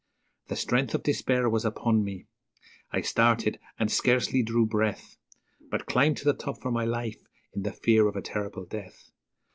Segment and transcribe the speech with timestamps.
[0.47, 2.25] The strength of despair was upon me;
[2.89, 5.19] I started, and scarcely drew breath,
[5.69, 7.21] But climbed to the top for my life
[7.53, 9.11] in the fear of a terrible death.